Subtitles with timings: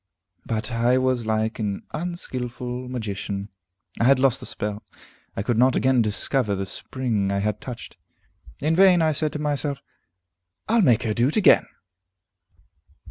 [0.47, 3.49] But I was like an unskilful magician;
[3.99, 4.81] I had lost the spell;
[5.37, 7.97] I could not again discover the spring I had touched.
[8.61, 9.83] In vain I said to myself,
[10.67, 11.67] "I'll make her do it again!"